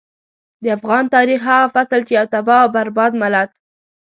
د 0.63 0.65
افغان 0.77 1.03
تاريخ 1.15 1.39
هغه 1.49 1.67
فصل 1.75 2.01
چې 2.07 2.13
يو 2.17 2.25
تباه 2.33 2.61
او 2.63 2.71
برباد 2.75 3.11
ملت. 3.21 3.51